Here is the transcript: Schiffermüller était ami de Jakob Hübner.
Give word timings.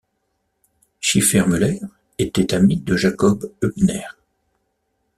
Schiffermüller 0.99 1.79
était 2.17 2.55
ami 2.55 2.77
de 2.77 2.95
Jakob 2.97 3.51
Hübner. 3.61 4.07